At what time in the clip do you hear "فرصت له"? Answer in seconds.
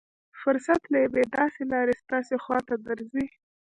0.41-0.97